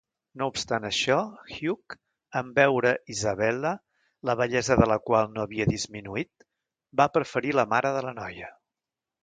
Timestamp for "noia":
8.25-8.55